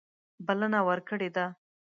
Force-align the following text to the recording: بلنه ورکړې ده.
بلنه 0.45 0.79
ورکړې 0.87 1.29
ده. 1.35 1.45